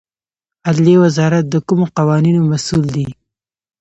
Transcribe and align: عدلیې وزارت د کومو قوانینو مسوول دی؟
عدلیې 0.67 0.97
وزارت 1.05 1.43
د 1.49 1.55
کومو 1.67 1.85
قوانینو 1.97 2.41
مسوول 2.51 2.85
دی؟ 2.95 3.07